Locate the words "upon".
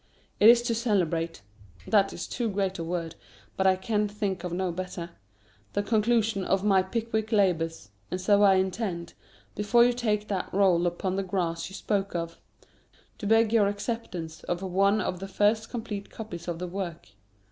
10.87-11.17